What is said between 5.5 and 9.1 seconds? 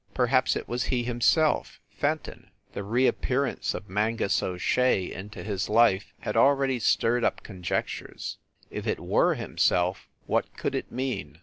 life had already stirred up conjectures. If it